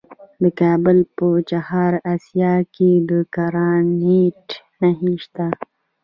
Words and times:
د 0.41 0.43
کابل 0.61 0.97
په 1.17 1.27
چهار 1.49 1.93
اسیاب 2.13 2.61
کې 2.75 2.91
د 3.09 3.11
ګرانیټ 3.35 4.45
نښې 4.79 5.13
شته. 5.23 5.47